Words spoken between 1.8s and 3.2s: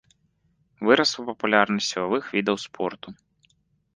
сілавых відаў спорту.